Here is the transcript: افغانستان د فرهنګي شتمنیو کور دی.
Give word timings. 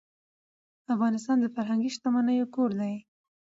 افغانستان 0.93 1.37
د 1.41 1.45
فرهنګي 1.55 1.89
شتمنیو 1.95 2.51
کور 2.55 2.71
دی. 2.79 2.95